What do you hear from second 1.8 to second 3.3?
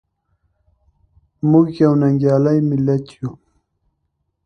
یو ننګیالی ملت یو.